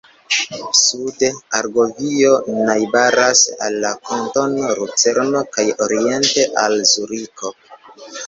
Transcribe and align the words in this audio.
Sude 0.77 1.27
Argovio 1.57 2.31
najbaras 2.69 3.43
al 3.67 3.77
la 3.85 3.91
kantono 4.11 4.71
Lucerno 4.79 5.45
kaj 5.57 5.65
oriente 5.87 6.47
al 6.65 6.75
Zuriko. 6.93 7.53